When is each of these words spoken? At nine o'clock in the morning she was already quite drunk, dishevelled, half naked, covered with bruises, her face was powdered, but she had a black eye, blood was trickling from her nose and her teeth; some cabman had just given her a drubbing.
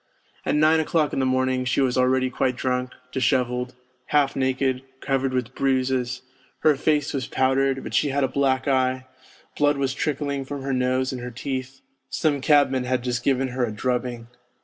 At 0.47 0.55
nine 0.55 0.79
o'clock 0.79 1.13
in 1.13 1.19
the 1.19 1.27
morning 1.27 1.63
she 1.63 1.79
was 1.79 1.95
already 1.95 2.31
quite 2.31 2.55
drunk, 2.55 2.89
dishevelled, 3.11 3.75
half 4.07 4.35
naked, 4.35 4.81
covered 4.99 5.31
with 5.31 5.53
bruises, 5.53 6.23
her 6.61 6.75
face 6.75 7.13
was 7.13 7.27
powdered, 7.27 7.83
but 7.83 7.93
she 7.93 8.09
had 8.09 8.23
a 8.23 8.27
black 8.27 8.67
eye, 8.67 9.05
blood 9.59 9.77
was 9.77 9.93
trickling 9.93 10.43
from 10.43 10.63
her 10.63 10.73
nose 10.73 11.11
and 11.13 11.21
her 11.21 11.29
teeth; 11.29 11.81
some 12.09 12.41
cabman 12.41 12.85
had 12.85 13.03
just 13.03 13.23
given 13.23 13.49
her 13.49 13.63
a 13.63 13.71
drubbing. 13.71 14.25